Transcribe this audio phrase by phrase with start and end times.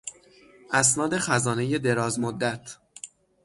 [0.71, 2.77] اسناد خزانهی دراز مدت